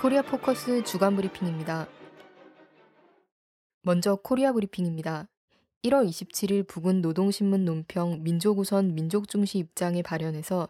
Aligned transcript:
코리아 0.00 0.22
포커스 0.22 0.82
주간 0.84 1.14
브리핑입니다. 1.14 1.86
먼저 3.82 4.16
코리아 4.16 4.50
브리핑입니다. 4.50 5.28
1월 5.84 6.08
27일 6.08 6.66
북은 6.66 7.02
노동신문 7.02 7.66
논평 7.66 8.22
민족우선 8.22 8.94
민족중시 8.94 9.58
입장의 9.58 10.00
발현에서 10.00 10.68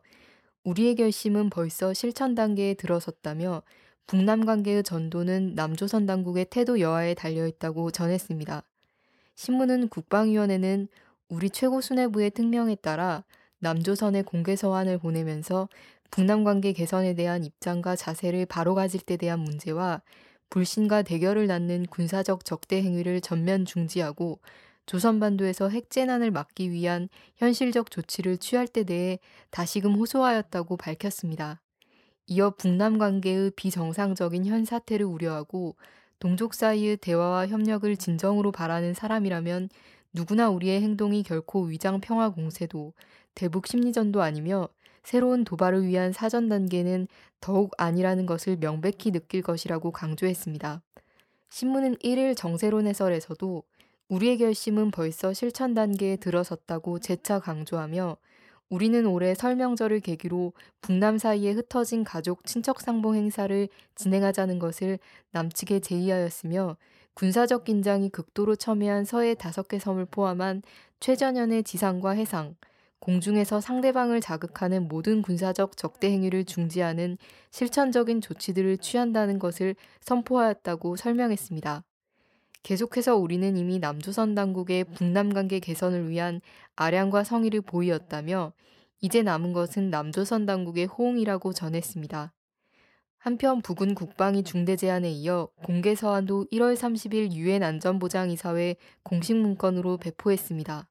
우리의 0.65 0.97
결심은 0.97 1.48
벌써 1.48 1.95
실천 1.95 2.35
단계에 2.35 2.74
들어섰다며 2.74 3.62
북남 4.09 4.45
관계의 4.45 4.83
전도는 4.83 5.55
남조선 5.55 6.07
당국의 6.07 6.47
태도 6.51 6.80
여하에 6.80 7.15
달려 7.15 7.47
있다고 7.47 7.93
전했습니다. 7.93 8.65
신문은 9.37 9.91
국방위원회는 9.91 10.88
우리 11.29 11.51
최고 11.51 11.80
수뇌부의 11.80 12.33
특명에 12.33 12.74
따라 12.74 13.23
남조선에 13.61 14.25
공개 14.24 14.57
서한을 14.57 14.99
보내면서 14.99 15.69
북남 16.11 16.45
관계 16.45 16.73
개선에 16.73 17.15
대한 17.15 17.45
입장과 17.45 17.97
자세를 17.97 18.47
바로 18.47 18.75
가질 18.75 19.01
때 19.01 19.17
대한 19.17 19.41
문제와 19.41 20.03
불신과 20.51 21.03
대결을 21.03 21.47
낳는 21.47 21.87
군사적 21.87 22.45
적대 22.45 22.83
행위를 22.83 23.21
전면 23.21 23.65
중지하고 23.65 24.41
조선반도에서 24.87 25.69
핵재난을 25.69 26.33
막기 26.33 26.73
위한 26.73 27.09
현실적 27.37 27.93
조치를 27.93 28.39
취할 28.39 28.67
때 28.67 28.83
대해 28.83 29.21
다시금 29.51 29.95
호소하였다고 29.95 30.77
밝혔습니다. 30.77 31.61
이어 32.27 32.51
북남 32.51 32.99
관계의 32.99 33.52
비정상적인 33.55 34.47
현 34.47 34.65
사태를 34.65 35.07
우려하고 35.07 35.77
동족 36.19 36.55
사이의 36.55 36.97
대화와 36.97 37.47
협력을 37.47 37.97
진정으로 37.97 38.51
바라는 38.51 38.95
사람이라면 38.95 39.69
누구나 40.13 40.51
우리의 40.51 40.83
행동이 40.83 41.23
결코 41.23 41.63
위장 41.63 42.01
평화 42.01 42.30
공세도 42.30 42.93
대북 43.35 43.69
심리전도 43.69 44.23
아니며 44.23 44.69
새로운 45.02 45.45
도발을 45.45 45.87
위한 45.87 46.12
사전 46.12 46.48
단계는 46.48 47.09
더욱 47.40 47.73
아니라는 47.79 48.26
것을 48.26 48.56
명백히 48.56 49.10
느낄 49.10 49.43
것이라고 49.43 49.90
강조했습니다. 49.90 50.82
신문은 51.51 51.96
1일 51.96 52.37
정세론 52.37 52.87
해설에서도 52.87 53.62
우리의 54.09 54.38
결심은 54.38 54.90
벌써 54.90 55.32
실천 55.32 55.74
단계에 55.74 56.16
들어섰다고 56.16 56.98
재차 56.98 57.38
강조하며 57.38 58.16
우리는 58.68 59.04
올해 59.06 59.34
설명절을 59.34 60.01
계기로 60.01 60.52
북남 60.80 61.18
사이에 61.18 61.52
흩어진 61.52 62.04
가족 62.04 62.45
친척 62.45 62.80
상봉 62.80 63.16
행사를 63.16 63.68
진행하자는 63.96 64.60
것을 64.60 65.00
남측에 65.32 65.81
제의하였으며 65.81 66.76
군사적 67.15 67.65
긴장이 67.65 68.10
극도로 68.10 68.54
첨예한 68.54 69.04
서해 69.04 69.34
다섯 69.34 69.66
개 69.66 69.81
섬을 69.81 70.06
포함한 70.06 70.62
최전연의 71.00 71.65
지상과 71.65 72.10
해상, 72.10 72.54
공중에서 73.00 73.60
상대방을 73.60 74.20
자극하는 74.20 74.87
모든 74.87 75.22
군사적 75.22 75.76
적대 75.76 76.10
행위를 76.10 76.44
중지하는 76.44 77.16
실천적인 77.50 78.20
조치들을 78.20 78.78
취한다는 78.78 79.38
것을 79.38 79.75
선포하였다고 80.03 80.97
설명했습니다. 80.97 81.82
계속해서 82.62 83.16
우리는 83.16 83.56
이미 83.56 83.78
남조선 83.78 84.34
당국의 84.34 84.84
북남 84.84 85.32
관계 85.32 85.60
개선을 85.60 86.10
위한 86.10 86.43
아량과 86.76 87.25
성의를 87.25 87.62
보이었다며 87.62 88.53
이제 89.00 89.22
남은 89.22 89.54
것은 89.54 89.88
남조선 89.88 90.44
당국의 90.44 90.84
호응이라고 90.87 91.54
전했습니다. 91.54 92.34
한편 93.16 93.62
북은 93.62 93.94
국방위 93.94 94.43
중대 94.43 94.76
제안에 94.76 95.10
이어 95.10 95.48
공개 95.65 95.94
서한도 95.94 96.47
1월 96.53 96.75
30일 96.75 97.33
유엔 97.33 97.62
안전보장이사회 97.62 98.77
공식 99.03 99.37
문건으로 99.37 99.97
배포했습니다. 99.97 100.89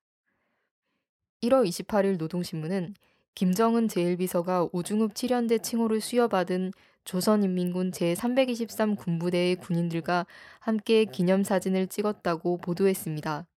1월 1.43 1.67
28일 1.67 2.17
노동신문은 2.17 2.95
김정은 3.35 3.87
제1비서가 3.87 4.69
오중읍 4.73 5.13
7연대 5.13 5.63
칭호를 5.63 6.01
수여받은 6.01 6.73
조선인민군 7.05 7.91
제323 7.91 8.97
군부대의 8.97 9.55
군인들과 9.55 10.25
함께 10.59 11.05
기념사진을 11.05 11.87
찍었다고 11.87 12.57
보도했습니다. 12.57 13.47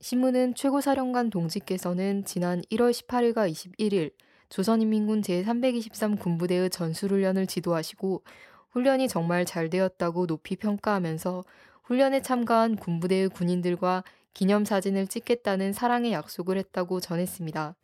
신문은 0.00 0.54
최고사령관 0.54 1.30
동지께서는 1.30 2.24
지난 2.24 2.62
1월 2.62 2.90
18일과 2.90 3.50
21일 3.50 4.12
조선인민군 4.48 5.20
제323 5.20 6.18
군부대의 6.18 6.70
전술훈련을 6.70 7.46
지도하시고 7.46 8.22
훈련이 8.70 9.08
정말 9.08 9.44
잘 9.44 9.68
되었다고 9.70 10.26
높이 10.26 10.56
평가하면서 10.56 11.44
훈련에 11.84 12.22
참가한 12.22 12.76
군부대의 12.76 13.28
군인들과 13.28 14.02
기념사진을 14.34 15.06
찍겠다는 15.06 15.72
사랑의 15.72 16.12
약속을 16.12 16.58
했다고 16.58 17.00
전했습니다. 17.00 17.76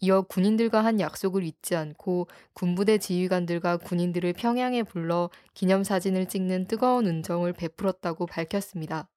이어 0.00 0.22
군인들과 0.22 0.84
한 0.84 0.98
약속을 0.98 1.44
잊지 1.44 1.76
않고 1.76 2.26
군부대 2.54 2.98
지휘관들과 2.98 3.76
군인들을 3.76 4.32
평양에 4.32 4.82
불러 4.82 5.30
기념사진을 5.54 6.26
찍는 6.26 6.66
뜨거운 6.66 7.06
은정을 7.06 7.52
베풀었다고 7.52 8.26
밝혔습니다. 8.26 9.08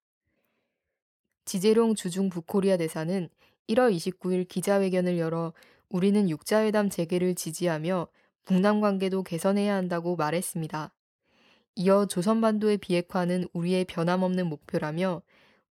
지재룡 1.45 1.95
주중 1.95 2.29
북코리아 2.29 2.77
대사는 2.77 3.29
1월 3.67 3.95
29일 3.95 4.47
기자회견을 4.47 5.17
열어 5.17 5.53
우리는 5.89 6.29
육자회담 6.29 6.89
재개를 6.89 7.33
지지하며 7.33 8.07
북남 8.43 8.79
관계도 8.79 9.23
개선해야 9.23 9.73
한다고 9.73 10.15
말했습니다. 10.15 10.93
이어 11.77 12.05
조선반도의 12.05 12.77
비핵화는 12.77 13.47
우리의 13.53 13.85
변함없는 13.85 14.47
목표라며 14.47 15.23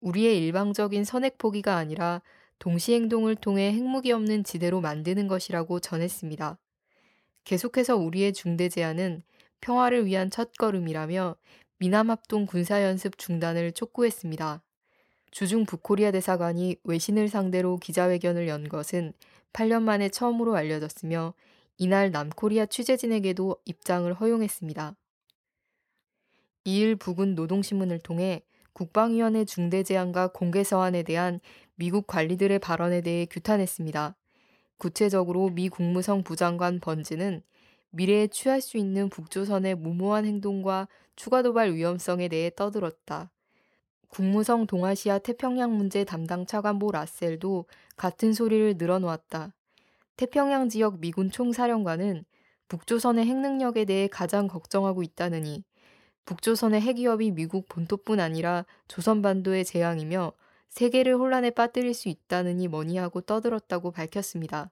우리의 0.04 0.38
일방적인 0.38 1.06
선핵 1.06 1.38
포기가 1.38 1.78
아니라 1.78 2.22
동시 2.60 2.94
행동을 2.94 3.36
통해 3.36 3.72
핵무기 3.72 4.12
없는 4.12 4.44
지대로 4.44 4.82
만드는 4.82 5.28
것이라고 5.28 5.80
전했습니다. 5.80 6.58
계속해서 7.46 7.96
우리의 7.96 8.34
중대 8.34 8.68
제안은 8.68 9.24
평화를 9.62 10.06
위한 10.06 10.30
첫걸음이라며 10.30 11.38
미남합동 11.78 12.46
군사연습 12.48 13.18
중단을 13.18 13.72
촉구했습니다. 13.72 14.62
주중 15.32 15.66
북코리아 15.66 16.12
대사관이 16.12 16.76
외신을 16.84 17.30
상대로 17.30 17.78
기자회견을 17.78 18.48
연 18.50 18.68
것은 18.68 19.14
8년 19.54 19.84
만에 19.84 20.10
처음으로 20.10 20.56
알려졌으며 20.56 21.34
이날 21.78 22.12
남코리아 22.12 22.66
취재진에게도 22.66 23.58
입장을 23.66 24.14
허용했습니다. 24.14 24.96
이일 26.66 26.96
북은 26.98 27.36
노동신문을 27.36 28.00
통해 28.00 28.42
국방위원회 28.74 29.46
중대제안과 29.46 30.28
공개서한에 30.28 31.04
대한 31.04 31.40
미국 31.76 32.08
관리들의 32.08 32.60
발언에 32.60 33.02
대해 33.02 33.26
규탄했습니다. 33.26 34.16
구체적으로 34.78 35.50
미 35.50 35.70
국무성 35.70 36.24
부장관 36.24 36.80
번즈는 36.80 37.42
미래에 37.92 38.28
취할 38.28 38.60
수 38.60 38.78
있는 38.78 39.10
북조선의 39.10 39.76
무모한 39.76 40.26
행동과 40.26 40.88
추가 41.16 41.44
도발 41.44 41.74
위험성에 41.74 42.28
대해 42.28 42.52
떠들었다. 42.56 43.32
국무성 44.10 44.68
동아시아 44.68 45.20
태평양 45.20 45.76
문제 45.76 46.04
담당 46.04 46.46
차관보 46.46 46.92
라셀도 46.92 47.66
같은 47.96 48.34
소리를 48.34 48.76
늘어놓았다. 48.78 49.54
태평양 50.18 50.70
지역 50.70 51.00
미군 51.00 51.32
총사령관은 51.32 52.26
북조선의 52.68 53.26
핵 53.26 53.38
능력에 53.38 53.86
대해 53.86 54.08
가장 54.08 54.48
걱정하고 54.48 55.04
있다느니 55.04 55.64
북조선의 56.26 56.80
핵위협이 56.82 57.32
미국 57.32 57.68
본토뿐 57.68 58.20
아니라 58.20 58.66
조선반도의 58.88 59.66
재앙이며 59.66 60.32
세계를 60.70 61.16
혼란에 61.16 61.50
빠뜨릴 61.50 61.94
수 61.94 62.10
있다느니 62.10 62.68
뭐니 62.68 62.98
하고 62.98 63.22
떠들었다고 63.22 63.92
밝혔습니다. 63.92 64.72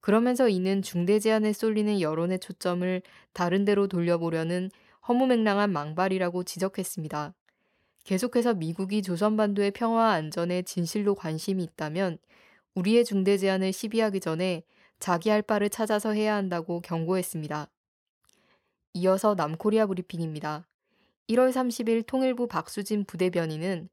그러면서 0.00 0.48
이는 0.48 0.80
중대 0.80 1.18
제안에 1.18 1.52
쏠리는 1.52 2.00
여론의 2.00 2.38
초점을 2.38 3.02
다른 3.32 3.64
데로 3.64 3.86
돌려보려는 3.86 4.70
허무맹랑한 5.06 5.70
망발이라고 5.72 6.44
지적했습니다. 6.44 7.34
계속해서 8.04 8.54
미국이 8.54 9.02
조선반도의 9.02 9.72
평화와 9.72 10.12
안전에 10.12 10.62
진실로 10.62 11.14
관심이 11.14 11.62
있다면 11.62 12.18
우리의 12.74 13.04
중대 13.04 13.36
제안을 13.36 13.72
시비하기 13.72 14.20
전에 14.20 14.62
자기 14.98 15.28
할 15.28 15.42
바를 15.42 15.68
찾아서 15.68 16.12
해야 16.12 16.34
한다고 16.34 16.80
경고했습니다. 16.80 17.68
이어서 18.94 19.34
남코리아 19.34 19.86
브리핑입니다. 19.86 20.66
1월 21.30 21.52
30일 21.52 22.06
통일부 22.06 22.48
박수진 22.48 23.04
부대변인은 23.04 23.88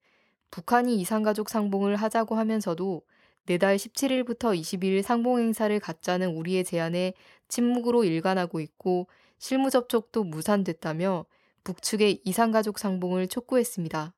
북한이 0.50 1.00
이산가족 1.00 1.50
상봉을 1.50 1.96
하자고 1.96 2.36
하면서도 2.36 3.04
내달 3.46 3.78
17일부터 3.78 4.60
22일 4.60 5.04
상봉 5.04 5.40
행사를 5.40 5.80
갖자는 5.80 6.36
우리의 6.36 6.64
제안에 6.64 7.14
침묵으로 7.48 8.04
일관하고 8.04 8.60
있고 8.60 9.08
실무 9.38 9.70
접촉도 9.70 10.24
무산됐다며 10.24 11.26
북측의 11.64 12.22
이산가족 12.24 12.80
상봉을 12.80 13.28
촉구했습니다. 13.28 14.14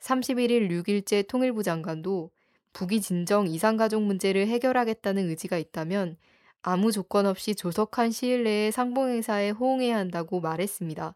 31일 0.00 0.70
6일째 0.70 1.26
통일부 1.28 1.62
장관도 1.62 2.30
북이 2.72 3.00
진정 3.00 3.46
이산가족 3.46 4.02
문제를 4.02 4.46
해결하겠다는 4.46 5.28
의지가 5.28 5.58
있다면 5.58 6.16
아무 6.62 6.92
조건 6.92 7.26
없이 7.26 7.54
조속한 7.54 8.10
시일 8.10 8.44
내에 8.44 8.70
상봉 8.70 9.08
행사에 9.08 9.50
호응해야 9.50 9.96
한다고 9.96 10.40
말했습니다. 10.40 11.14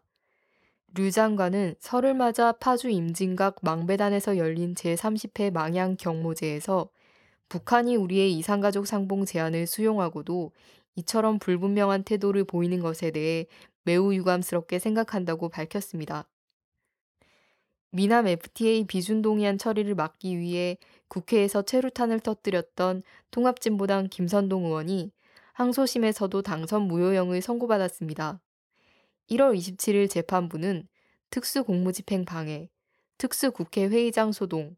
류 0.95 1.09
장관은 1.09 1.73
설을 1.79 2.13
맞아 2.13 2.51
파주 2.51 2.89
임진각 2.89 3.57
망배단에서 3.63 4.37
열린 4.37 4.75
제30회 4.75 5.51
망양 5.51 5.97
경모제에서 5.97 6.87
북한이 7.49 7.95
우리의 7.95 8.33
이산가족 8.33 8.85
상봉 8.85 9.25
제안을 9.25 9.65
수용하고도 9.65 10.51
이처럼 10.95 11.39
불분명한 11.39 12.03
태도를 12.03 12.43
보이는 12.43 12.79
것에 12.79 13.09
대해 13.09 13.47
매우 13.83 14.13
유감스럽게 14.13 14.77
생각한다고 14.77 15.49
밝혔습니다. 15.49 16.27
미남 17.89 18.27
FTA 18.27 18.85
비준 18.85 19.23
동의안 19.23 19.57
처리를 19.57 19.95
막기 19.95 20.37
위해 20.37 20.77
국회에서 21.07 21.63
최루탄을 21.63 22.19
터뜨렸던 22.19 23.01
통합진보당 23.31 24.09
김선동 24.09 24.65
의원이 24.65 25.11
항소심에서도 25.53 26.39
당선 26.43 26.83
무효형을 26.83 27.41
선고받았습니다. 27.41 28.39
1월 29.29 29.57
27일 29.57 30.09
재판부는 30.09 30.87
특수공무집행 31.29 32.25
방해, 32.25 32.69
특수국회 33.17 33.87
회의장 33.87 34.31
소동, 34.31 34.75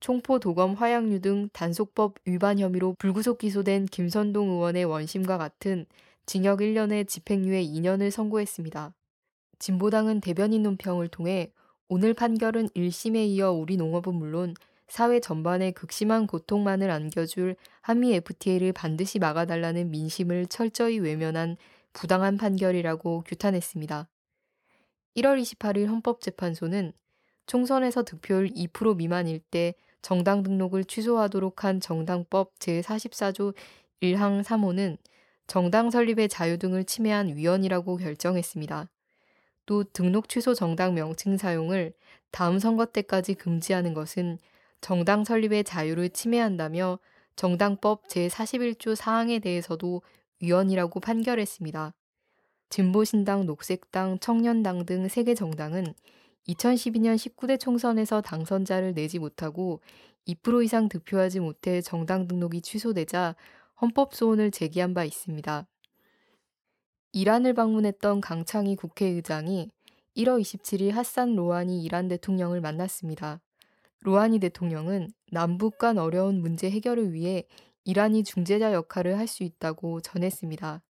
총포 0.00 0.38
도검 0.38 0.74
화약류 0.74 1.20
등 1.20 1.48
단속법 1.52 2.14
위반 2.24 2.58
혐의로 2.58 2.94
불구속 2.98 3.38
기소된 3.38 3.86
김선동 3.86 4.48
의원의 4.48 4.84
원심과 4.84 5.38
같은 5.38 5.86
징역 6.24 6.60
1년에 6.60 7.08
집행유예 7.08 7.64
2년을 7.64 8.10
선고했습니다. 8.10 8.94
진보당은 9.58 10.20
대변인 10.20 10.62
논평을 10.62 11.08
통해 11.08 11.52
오늘 11.88 12.14
판결은 12.14 12.68
1심에 12.68 13.26
이어 13.28 13.50
우리 13.50 13.76
농업은 13.76 14.14
물론 14.14 14.54
사회 14.86 15.20
전반에 15.20 15.72
극심한 15.72 16.26
고통만을 16.26 16.90
안겨줄 16.90 17.56
한미 17.80 18.14
FTA를 18.14 18.72
반드시 18.72 19.18
막아달라는 19.18 19.90
민심을 19.90 20.46
철저히 20.46 20.98
외면한 20.98 21.56
부당한 21.98 22.36
판결이라고 22.36 23.24
규탄했습니다. 23.26 24.08
1월 25.16 25.42
28일 25.42 25.88
헌법재판소는 25.88 26.92
총선에서 27.46 28.04
득표율 28.04 28.50
2% 28.50 28.96
미만일 28.96 29.40
때 29.40 29.74
정당 30.00 30.44
등록을 30.44 30.84
취소하도록 30.84 31.64
한 31.64 31.80
정당법 31.80 32.56
제44조 32.60 33.52
1항 34.00 34.44
3호는 34.44 34.96
정당 35.48 35.90
설립의 35.90 36.28
자유 36.28 36.56
등을 36.56 36.84
침해한 36.84 37.34
위헌이라고 37.34 37.96
결정했습니다. 37.96 38.88
또 39.66 39.82
등록 39.82 40.28
취소 40.28 40.54
정당 40.54 40.94
명칭 40.94 41.36
사용을 41.36 41.92
다음 42.30 42.60
선거 42.60 42.86
때까지 42.86 43.34
금지하는 43.34 43.92
것은 43.92 44.38
정당 44.80 45.24
설립의 45.24 45.64
자유를 45.64 46.10
침해한다며 46.10 47.00
정당법 47.34 48.06
제41조 48.06 48.94
사항에 48.94 49.40
대해서도 49.40 50.02
위헌이라고 50.40 51.00
판결했습니다. 51.00 51.94
진보신당, 52.70 53.46
녹색당, 53.46 54.18
청년당 54.18 54.84
등 54.84 55.06
3개 55.06 55.36
정당은 55.36 55.94
2012년 56.48 57.16
19대 57.16 57.58
총선에서 57.58 58.20
당선자를 58.20 58.94
내지 58.94 59.18
못하고 59.18 59.80
2% 60.26 60.64
이상 60.64 60.88
득표하지 60.88 61.40
못해 61.40 61.80
정당 61.80 62.26
등록이 62.26 62.60
취소되자 62.60 63.36
헌법 63.80 64.14
소원을 64.14 64.50
제기한 64.50 64.92
바 64.94 65.04
있습니다. 65.04 65.66
이란을 67.12 67.54
방문했던 67.54 68.20
강창희 68.20 68.76
국회의장이 68.76 69.70
1월 70.16 70.40
27일 70.40 70.90
하산 70.92 71.36
로하니 71.36 71.82
이란 71.82 72.08
대통령을 72.08 72.60
만났습니다. 72.60 73.40
로하니 74.00 74.38
대통령은 74.40 75.10
남북 75.30 75.78
간 75.78 75.98
어려운 75.98 76.40
문제 76.40 76.70
해결을 76.70 77.12
위해 77.12 77.44
이란이 77.88 78.22
중재자 78.22 78.74
역할을 78.74 79.16
할 79.16 79.26
수 79.26 79.44
있다고 79.44 80.02
전했습니다. 80.02 80.82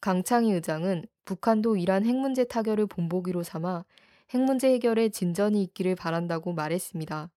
강창희 0.00 0.50
의장은 0.50 1.06
북한도 1.24 1.76
이란 1.76 2.04
핵 2.04 2.16
문제 2.16 2.42
타결을 2.42 2.88
본보기로 2.88 3.44
삼아 3.44 3.84
핵 4.30 4.40
문제 4.40 4.72
해결에 4.72 5.10
진전이 5.10 5.62
있기를 5.62 5.94
바란다고 5.94 6.52
말했습니다. 6.52 7.30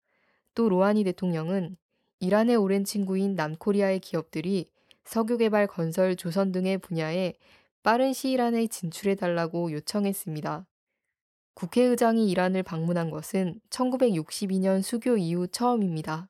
또 0.56 0.70
로하니 0.70 1.04
대통령은 1.04 1.78
이란의 2.22 2.56
오랜 2.56 2.84
친구인 2.84 3.36
남코리아의 3.36 4.00
기업들이 4.00 4.68
석유개발, 5.06 5.68
건설, 5.68 6.16
조선 6.16 6.52
등의 6.52 6.80
분야에 6.80 7.36
빠른 7.84 8.14
시일 8.14 8.42
안에 8.42 8.66
진출해달라고 8.66 9.74
요청했습니다. 9.74 10.66
국회의장이 11.54 12.32
이란을 12.32 12.64
방문한 12.64 13.12
것은 13.12 13.62
1962년 13.70 14.82
수교 14.82 15.18
이후 15.18 15.48
처음입니다. 15.48 16.30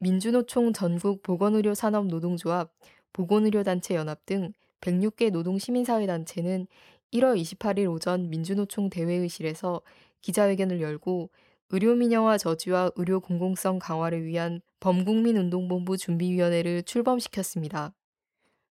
민주노총 0.00 0.72
전국 0.72 1.22
보건의료산업노동조합, 1.22 2.72
보건의료단체 3.12 3.94
연합 3.94 4.24
등 4.26 4.52
106개 4.80 5.30
노동시민사회단체는 5.30 6.66
1월 7.12 7.40
28일 7.40 7.90
오전 7.92 8.30
민주노총 8.30 8.90
대회의실에서 8.90 9.80
기자회견을 10.20 10.80
열고 10.80 11.30
의료민영화 11.70 12.38
저지와 12.38 12.92
의료 12.96 13.20
공공성 13.20 13.78
강화를 13.78 14.24
위한 14.24 14.60
범국민운동본부 14.80 15.96
준비위원회를 15.96 16.84
출범시켰습니다. 16.84 17.92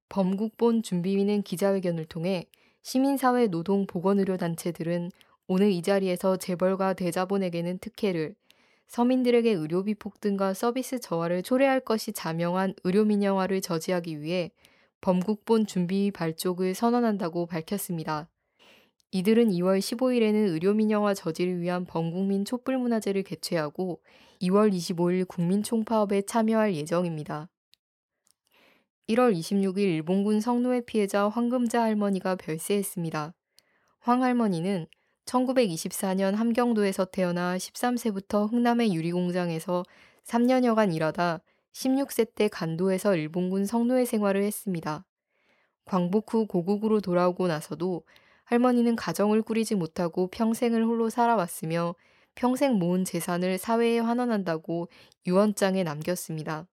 범국본 0.10 0.82
준비위는 0.82 1.42
기자회견을 1.44 2.06
통해 2.06 2.46
시민사회 2.82 3.48
노동 3.48 3.86
보건의료단체들은 3.86 5.12
오늘 5.48 5.72
이 5.72 5.82
자리에서 5.82 6.38
재벌과 6.38 6.94
대자본에게는 6.94 7.80
특혜를, 7.80 8.36
서민들에게 8.88 9.52
의료비 9.52 9.96
폭등과 9.96 10.54
서비스 10.54 11.00
저하를 11.00 11.44
초래할 11.44 11.82
것이 11.82 12.14
자명한 12.14 12.74
의료민영화를 12.84 13.62
저지하기 13.62 14.22
위해 14.22 14.52
범국본 15.02 15.68
준비위 15.68 16.12
발족을 16.12 16.74
선언한다고 16.74 17.46
밝혔습니다. 17.46 18.30
이들은 19.12 19.50
2월 19.50 19.80
15일에는 19.80 20.54
의료민영화 20.54 21.14
저지를 21.14 21.62
위한 21.62 21.86
범국민 21.86 22.46
촛불문화제를 22.46 23.24
개최하고 23.24 24.02
2월 24.42 24.72
25일 24.72 25.28
국민총파업에 25.28 26.24
참여할 26.24 26.76
예정입니다. 26.76 27.50
1월 29.10 29.34
26일 29.34 29.78
일본군 29.80 30.42
성노예 30.42 30.82
피해자 30.82 31.30
황금자 31.30 31.82
할머니가 31.82 32.36
별세했습니다. 32.36 33.34
황 34.00 34.24
할머니는 34.24 34.88
1924년 35.28 36.36
함경도에서 36.36 37.06
태어나 37.06 37.58
13세부터 37.58 38.52
흥남의 38.52 38.94
유리공장에서 38.96 39.84
3년여간 40.24 40.96
일하다 40.96 41.42
16세 41.74 42.34
때 42.34 42.48
간도에서 42.48 43.16
일본군 43.16 43.66
성노예 43.66 44.06
생활을 44.06 44.44
했습니다. 44.44 45.06
광복 45.86 46.34
후 46.34 46.48
고국으로 46.48 47.02
돌아오고 47.02 47.48
나서도 47.48 48.04
할머니는 48.46 48.96
가정을 48.96 49.42
꾸리지 49.42 49.76
못하고 49.76 50.28
평생을 50.28 50.86
홀로 50.86 51.10
살아왔으며 51.10 51.96
평생 52.36 52.74
모은 52.74 53.04
재산을 53.04 53.58
사회에 53.58 54.00
환원한다고 54.00 54.88
유언장에 55.26 55.84
남겼습니다. 55.84 56.68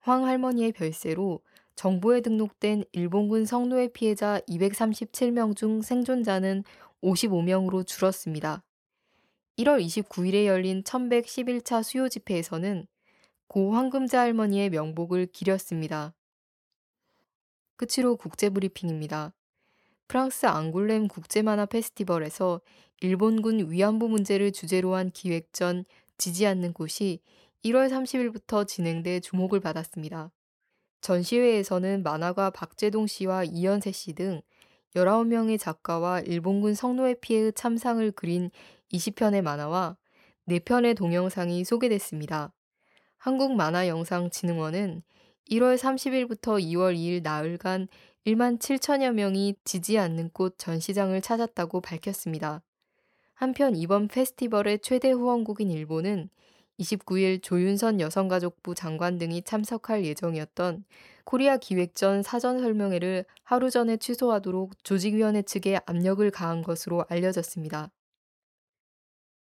황 0.00 0.26
할머니의 0.26 0.72
별세로 0.72 1.40
정부에 1.74 2.20
등록된 2.20 2.84
일본군 2.92 3.46
성노예 3.46 3.88
피해자 3.88 4.40
237명 4.48 5.56
중 5.56 5.80
생존자는 5.80 6.64
55명으로 7.02 7.86
줄었습니다. 7.86 8.62
1월 9.58 9.84
29일에 9.84 10.46
열린 10.46 10.82
1111차 10.82 11.82
수요 11.82 12.08
집회에서는 12.08 12.86
고 13.48 13.74
황금자 13.74 14.20
할머니의 14.20 14.70
명복을 14.70 15.26
기렸습니다. 15.26 16.14
끝으로 17.76 18.16
국제 18.16 18.48
브리핑입니다. 18.48 19.34
프랑스 20.08 20.46
앙굴렘 20.46 21.08
국제만화 21.08 21.66
페스티벌에서 21.66 22.60
일본군 23.00 23.70
위안부 23.70 24.08
문제를 24.08 24.52
주제로 24.52 24.94
한 24.94 25.10
기획전 25.10 25.84
지지 26.16 26.46
않는 26.46 26.72
곳이 26.72 27.20
1월 27.64 27.90
30일부터 27.90 28.66
진행돼 28.66 29.20
주목을 29.20 29.60
받았습니다. 29.60 30.30
전시회에서는 31.00 32.02
만화가 32.02 32.50
박재동 32.50 33.06
씨와 33.06 33.44
이연세 33.44 33.90
씨 33.90 34.14
등 34.14 34.40
19명의 34.94 35.58
작가와 35.58 36.20
일본군 36.20 36.74
성노예 36.74 37.16
피해의 37.20 37.52
참상을 37.54 38.10
그린 38.12 38.50
20편의 38.92 39.42
만화와 39.42 39.96
4편의 40.48 40.96
동영상이 40.96 41.64
소개됐습니다. 41.64 42.52
한국만화영상진흥원은 43.18 45.02
1월 45.50 45.76
30일부터 45.76 46.60
2월 46.60 46.96
2일 46.96 47.22
나흘간 47.22 47.88
1만 48.26 48.58
7천여 48.58 49.12
명이 49.12 49.56
지지 49.64 49.98
않는 49.98 50.30
꽃 50.30 50.56
전시장을 50.58 51.20
찾았다고 51.20 51.80
밝혔습니다. 51.80 52.62
한편 53.34 53.74
이번 53.74 54.08
페스티벌의 54.08 54.80
최대 54.80 55.10
후원국인 55.10 55.70
일본은 55.70 56.28
29일 56.80 57.42
조윤선 57.42 58.00
여성가족부 58.00 58.74
장관 58.74 59.18
등이 59.18 59.42
참석할 59.42 60.04
예정이었던 60.04 60.84
코리아 61.24 61.56
기획전 61.56 62.22
사전 62.22 62.58
설명회를 62.58 63.24
하루 63.42 63.70
전에 63.70 63.96
취소하도록 63.96 64.82
조직위원회 64.84 65.42
측에 65.42 65.80
압력을 65.86 66.28
가한 66.30 66.62
것으로 66.62 67.04
알려졌습니다. 67.08 67.90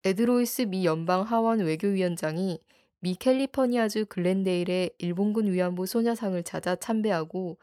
에드 0.05 0.28
로이스 0.28 0.63
미 0.63 0.85
연방 0.85 1.23
하원 1.23 1.61
외교위원장이 1.61 2.61
미 3.01 3.15
캘리포니아주 3.15 4.07
글렌데일의 4.07 4.91
일본군 4.99 5.53
위안부 5.53 5.87
소녀상을 5.87 6.43
찾아 6.43 6.75
참배하고 6.77 7.59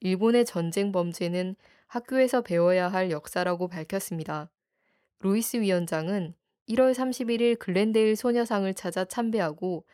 일본의 0.00 0.44
전쟁 0.44 0.92
범죄는 0.92 1.54
학교에서 1.86 2.40
배워야 2.42 2.88
할 2.88 3.10
역사라고 3.10 3.68
밝혔습니다. 3.68 4.50
로이스 5.20 5.58
위원장은 5.58 6.34
1월 6.70 6.92
31일 6.94 7.58
글렌데일 7.58 8.14
소녀상을 8.14 8.72
찾아 8.74 9.04
참배하고 9.04 9.84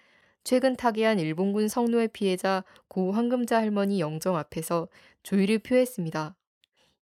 최근 0.45 0.77
타계한 0.77 1.19
일본군 1.19 1.69
성노예 1.69 2.09
피해자 2.09 2.65
고 2.89 3.13
황금자 3.13 3.57
할머니 3.57 3.99
영정 3.99 4.37
앞에서 4.37 4.89
조의를 5.23 5.61
표했습니다. 5.61 6.37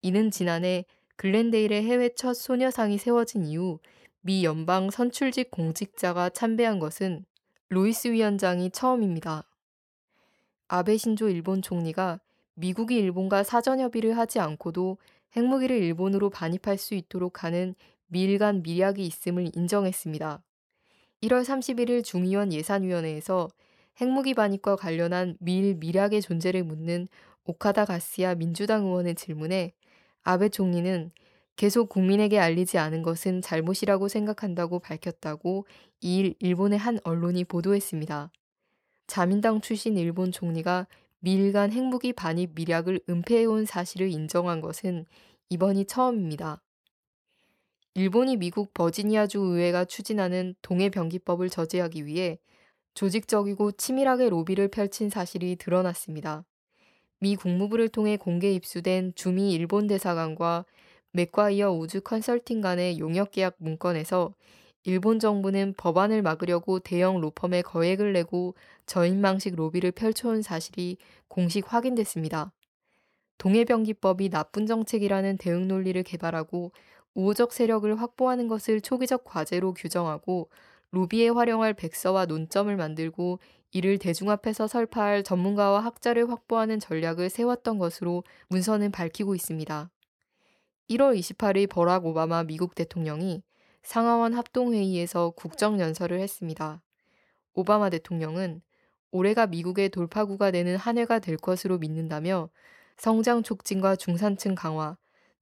이는 0.02 0.32
지난해 0.32 0.86
글렌데일의 1.18 1.84
해외 1.84 2.10
첫 2.16 2.34
소녀상이 2.34 2.98
세워진 2.98 3.46
이후 3.46 3.80
미 4.22 4.46
연방 4.46 4.90
선출직 4.90 5.52
공직자가 5.52 6.30
참배한 6.30 6.80
것은 6.80 7.26
로이스 7.70 8.08
위원장이 8.10 8.72
처음입니다. 8.72 9.44
아베 10.70 10.96
신조 10.96 11.30
일본 11.30 11.62
총리가 11.62 12.22
미국이 12.54 12.96
일본과 12.96 13.44
사전 13.44 13.80
협의를 13.80 14.18
하지 14.18 14.40
않고도 14.40 14.98
핵무기를 15.36 15.76
일본으로 15.78 16.30
반입할 16.30 16.78
수 16.78 16.96
있도록 16.96 17.44
하는 17.44 17.76
미일 18.08 18.38
간 18.38 18.64
미략이 18.64 19.06
있음을 19.06 19.52
인정했습니다. 19.56 20.44
1월 21.24 21.44
31일 21.44 22.04
중의원 22.04 22.54
예산위원회에서 22.54 23.50
핵무기 24.00 24.34
반입과 24.34 24.76
관련한 24.76 25.36
미일 25.40 25.76
미략의 25.76 26.22
존재를 26.22 26.64
묻는 26.64 27.08
오카다 27.46 27.86
가시아 27.86 28.36
민주당 28.36 28.86
의원의 28.86 29.16
질문에 29.16 29.74
아베 30.24 30.50
총리는 30.50 31.12
계속 31.56 31.90
국민에게 31.90 32.40
알리지 32.40 32.78
않은 32.78 33.02
것은 33.02 33.42
잘못이라고 33.42 34.08
생각한다고 34.08 34.80
밝혔다고 34.80 35.66
2일 36.04 36.36
일본의 36.40 36.78
한 36.78 37.00
언론이 37.04 37.46
보도했습니다. 37.46 38.32
자민당 39.08 39.62
출신 39.62 39.98
일본 39.98 40.32
총리가 40.32 40.88
미일 41.20 41.52
간 41.52 41.72
핵무기 41.72 42.14
반입 42.14 42.52
미략을 42.54 43.00
은폐해온 43.10 43.66
사실을 43.66 44.12
인정한 44.12 44.62
것은 44.62 45.06
이번이 45.50 45.86
처음입니다. 45.86 46.62
일본이 47.98 48.38
미국 48.38 48.76
버지니아주 48.76 49.40
의회가 49.40 49.86
추진하는 49.86 50.54
동해 50.62 50.92
병기법을 50.92 51.50
저지하기 51.50 52.06
위해 52.06 52.38
조직적이고 52.94 53.72
치밀하게 53.72 54.30
로비를 54.30 54.68
펼친 54.68 55.10
사실이 55.10 55.56
드러났습니다. 55.56 56.46
미 57.20 57.36
국무부를 57.36 57.90
통해 57.90 58.16
공개 58.16 58.54
입수된 58.54 59.14
주미 59.16 59.52
일본 59.52 59.88
대사관과 59.88 60.66
맥과이어 61.14 61.72
우주 61.72 62.02
컨설팅 62.02 62.62
간의 62.62 63.00
용역 63.00 63.32
계약 63.32 63.56
문건에서 63.58 64.36
일본 64.84 65.18
정부는 65.18 65.74
법안을 65.76 66.22
막으려고 66.22 66.78
대형 66.78 67.20
로펌에 67.20 67.64
거액을 67.64 68.14
내고 68.14 68.54
저인망식 68.86 69.56
로비를 69.56 69.92
펼쳐온 69.94 70.44
사실이 70.44 70.98
공식 71.28 71.74
확인됐습니다. 71.74 72.54
동해병기법이 73.40 74.30
나쁜 74.30 74.68
정책이라는 74.68 75.38
대응 75.38 75.68
논리를 75.68 76.02
개발하고 76.04 76.72
우호적 77.18 77.52
세력을 77.52 78.00
확보하는 78.00 78.48
것을 78.48 78.80
초기적 78.80 79.24
과제로 79.24 79.74
규정하고 79.74 80.52
로비에 80.92 81.30
활용할 81.30 81.74
백서와 81.74 82.28
논점을 82.28 82.74
만들고 82.78 83.40
이를 83.72 83.98
대중 83.98 84.30
앞에서 84.30 84.68
설파할 84.68 85.24
전문가와 85.24 85.80
학자를 85.80 86.30
확보하는 86.30 86.80
전략을 86.80 87.32
세웠던 87.32 87.80
것으로 87.80 88.24
문서는 88.50 88.92
밝히고 88.92 89.34
있습니다. 89.34 89.90
1월 90.92 91.18
28일 91.18 91.68
버락 91.68 92.06
오바마 92.06 92.44
미국 92.44 92.76
대통령이 92.76 93.42
상하원 93.82 94.36
합동회의에서 94.36 95.32
국정연설을 95.32 96.20
했습니다. 96.20 96.84
오바마 97.56 97.90
대통령은 97.90 98.62
올해가 99.10 99.48
미국의 99.48 99.90
돌파구가 99.90 100.52
되는 100.52 100.78
한 100.78 101.00
해가 101.00 101.18
될 101.18 101.38
것으로 101.38 101.80
믿는다며 101.80 102.52
성장 102.96 103.42
촉진과 103.42 103.96
중산층 103.96 104.54
강화, 104.54 104.98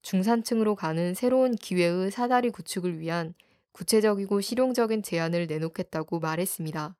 중산층으로 0.05 0.75
가는 0.75 1.15
새로운 1.15 1.55
기회의 1.55 2.11
사다리 2.11 2.51
구축을 2.51 2.99
위한 2.99 3.33
구체적이고 3.71 4.39
실용적인 4.39 5.01
제안을 5.01 5.47
내놓겠다고 5.47 6.19
말했습니다. 6.19 6.95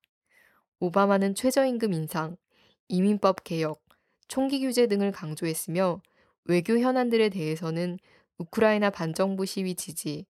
오바마는 0.80 1.36
최저임금 1.36 1.94
인상, 1.94 2.36
이민법 2.88 3.44
개혁, 3.44 3.84
총기 4.28 4.60
규제 4.60 4.88
등을 4.88 5.12
강조했으며 5.12 6.02
외교 6.46 6.80
현안들에 6.80 7.30
대해서는 7.30 8.00
우크라이나 8.40 8.90
반정부 8.90 9.46
시위 9.46 9.76
지지, 9.76 10.26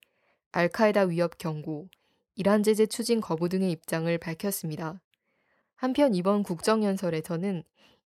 알카에다 0.51 1.03
위협 1.03 1.38
경고, 1.38 1.88
이란 2.36 2.62
제재 2.62 2.88
추진 2.88 3.22
거부 3.22 3.48
등의 3.48 3.72
입장을 3.72 4.17
밝혔습니다. 4.17 5.00
한편 5.77 6.13
이번 6.13 6.44
국정연설에서는 6.44 7.63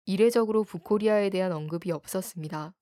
이례적으로 0.07 0.63
북코리아에 0.63 1.29
대한 1.29 1.51
언급이 1.51 1.91
없었습니다. 1.91 2.73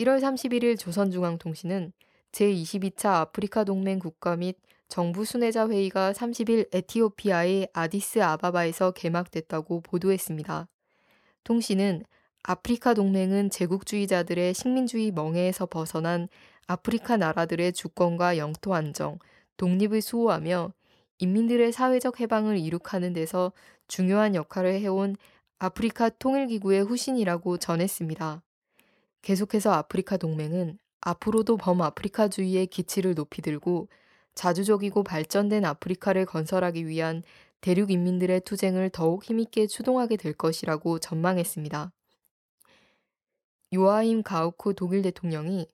1월 0.00 0.20
31일 0.20 0.76
조선중앙통신은 0.76 1.92
제22차 2.32 3.20
아프리카 3.20 3.62
동맹 3.62 4.00
국가 4.00 4.34
및 4.34 4.56
정부 4.88 5.24
순회자 5.24 5.68
회의가 5.68 6.12
30일 6.12 6.68
에티오피아의 6.74 7.68
아디스 7.72 8.20
아바바에서 8.20 8.90
개막됐다고 8.90 9.82
보도했습니다. 9.82 10.66
통신은 11.44 12.02
아프리카 12.42 12.94
동맹은 12.94 13.50
제국주의자들의 13.50 14.52
식민주의 14.54 15.12
멍해에서 15.12 15.66
벗어난 15.66 16.28
아프리카 16.66 17.16
나라들의 17.16 17.72
주권과 17.72 18.36
영토 18.36 18.74
안정, 18.74 19.20
독립을 19.56 20.02
수호하며 20.02 20.72
인민들의 21.18 21.70
사회적 21.70 22.18
해방을 22.18 22.58
이룩하는 22.58 23.12
데서 23.12 23.52
중요한 23.86 24.34
역할을 24.34 24.80
해온 24.80 25.16
아프리카 25.60 26.08
통일기구의 26.08 26.82
후신이라고 26.82 27.58
전했습니다. 27.58 28.43
계속해서 29.24 29.72
아프리카 29.72 30.18
동맹은 30.18 30.78
앞으로도 31.00 31.56
범아프리카주의의 31.56 32.66
기치를 32.66 33.14
높이 33.14 33.40
들고 33.40 33.88
자주적이고 34.34 35.02
발전된 35.02 35.64
아프리카를 35.64 36.26
건설하기 36.26 36.86
위한 36.86 37.22
대륙 37.62 37.90
인민들의 37.90 38.42
투쟁을 38.42 38.90
더욱 38.90 39.24
힘있게 39.24 39.66
추동하게 39.66 40.18
될 40.18 40.34
것이라고 40.34 40.98
전망했습니다. 40.98 41.90
요아임 43.72 44.22
가우코 44.22 44.74
독일 44.74 45.00
대통령이 45.00 45.68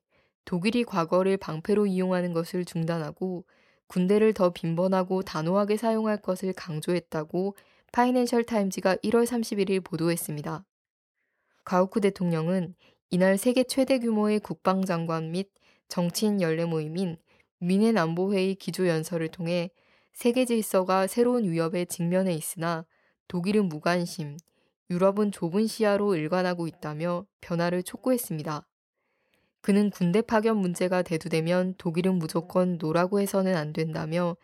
독일이 0.45 0.85
과거를 0.85 1.35
방패로 1.35 1.87
이용하는 1.87 2.31
것을 2.31 2.63
중단하고 2.63 3.43
군대를 3.87 4.33
더 4.33 4.51
빈번하고 4.51 5.23
단호하게 5.23 5.75
사용할 5.75 6.21
것을 6.21 6.53
강조했다고 6.53 7.57
파이낸셜 7.91 8.45
타임즈가 8.45 8.95
1월 8.95 9.25
31일 9.25 9.83
보도했습니다. 9.83 10.63
가우크 11.65 11.99
대통령은 11.99 12.75
이날 13.13 13.37
세계 13.37 13.65
최대 13.65 13.99
규모의 13.99 14.39
국방장관 14.39 15.31
및 15.31 15.49
정치인 15.89 16.39
연례 16.39 16.63
모임인 16.63 17.17
미넨 17.59 17.97
안보회의 17.97 18.55
기조연설을 18.55 19.27
통해 19.27 19.69
세계 20.13 20.45
질서가 20.45 21.07
새로운 21.07 21.43
위협에 21.43 21.83
직면해 21.83 22.33
있으나 22.33 22.85
독일은 23.27 23.67
무관심, 23.67 24.37
유럽은 24.89 25.33
좁은 25.33 25.67
시야로 25.67 26.15
일관하고 26.15 26.67
있다며 26.67 27.25
변화를 27.41 27.83
촉구했습니다. 27.83 28.65
그는 29.59 29.89
군대 29.89 30.21
파견 30.21 30.55
문제가 30.55 31.01
대두되면 31.01 31.75
독일은 31.77 32.15
무조건 32.15 32.77
no라고 32.77 33.19
해서는 33.19 33.57
안 33.57 33.73
된다며 33.73 34.37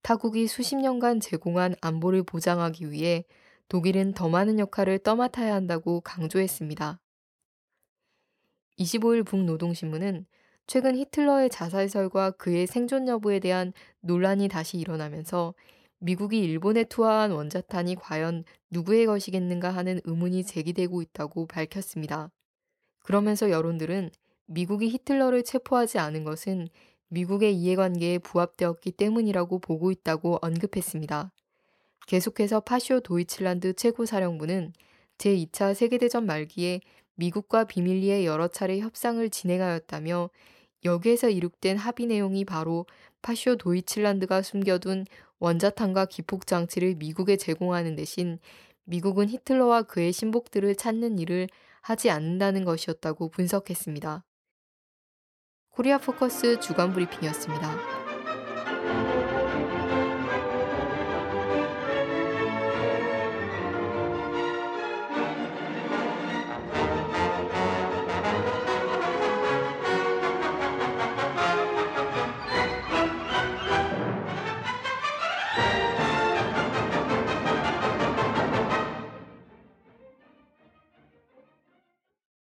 타국이 0.00 0.46
수십 0.46 0.76
년간 0.76 1.20
제공한 1.20 1.74
안보를 1.82 2.22
보장하기 2.22 2.90
위해 2.90 3.26
독일은 3.68 4.14
더 4.14 4.30
많은 4.30 4.58
역할을 4.58 5.00
떠맡아야 5.00 5.54
한다고 5.54 6.00
강조했습니다. 6.00 7.03
25일 8.78 9.24
북노동신문은 9.24 10.26
최근 10.66 10.96
히틀러의 10.96 11.50
자살설과 11.50 12.32
그의 12.32 12.66
생존 12.66 13.06
여부에 13.06 13.38
대한 13.38 13.72
논란이 14.00 14.48
다시 14.48 14.78
일어나면서 14.78 15.54
미국이 15.98 16.38
일본에 16.40 16.84
투하한 16.84 17.30
원자탄이 17.30 17.96
과연 17.96 18.44
누구의 18.70 19.06
것이겠는가 19.06 19.70
하는 19.70 20.00
의문이 20.04 20.44
제기되고 20.44 21.02
있다고 21.02 21.46
밝혔습니다. 21.46 22.30
그러면서 23.04 23.50
여론들은 23.50 24.10
미국이 24.46 24.88
히틀러를 24.88 25.44
체포하지 25.44 25.98
않은 25.98 26.24
것은 26.24 26.68
미국의 27.08 27.54
이해관계에 27.54 28.18
부합되었기 28.18 28.92
때문이라고 28.92 29.58
보고 29.60 29.90
있다고 29.90 30.38
언급했습니다. 30.42 31.32
계속해서 32.06 32.60
파쇼 32.60 33.00
도이칠란드 33.00 33.74
최고사령부는 33.74 34.72
제2차 35.18 35.74
세계대전 35.74 36.26
말기에 36.26 36.80
미국과 37.14 37.64
비밀리에 37.64 38.24
여러 38.24 38.48
차례 38.48 38.80
협상을 38.80 39.28
진행하였다며 39.30 40.30
여기에서 40.84 41.28
이룩된 41.28 41.76
합의 41.76 42.06
내용이 42.06 42.44
바로 42.44 42.86
파쇼 43.22 43.56
도이칠란드가 43.56 44.42
숨겨둔 44.42 45.06
원자탄과 45.38 46.06
기폭 46.06 46.46
장치를 46.46 46.96
미국에 46.96 47.36
제공하는 47.36 47.96
대신 47.96 48.38
미국은 48.84 49.28
히틀러와 49.28 49.82
그의 49.82 50.12
신복들을 50.12 50.74
찾는 50.74 51.18
일을 51.18 51.48
하지 51.80 52.10
않는다는 52.10 52.64
것이었다고 52.64 53.30
분석했습니다. 53.30 54.24
코리아 55.70 55.98
포커스 55.98 56.60
주간 56.60 56.92
브리핑이었습니다. 56.92 58.03